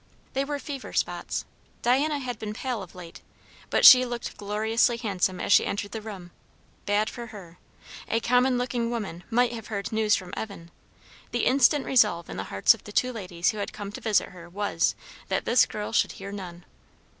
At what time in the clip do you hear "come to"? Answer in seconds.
13.73-14.01